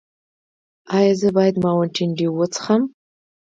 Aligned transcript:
ایا 0.97 1.13
زه 1.21 1.29
باید 1.37 1.55
ماونټین 1.63 2.09
ډیو 2.17 2.31
وڅښم؟ 2.35 2.81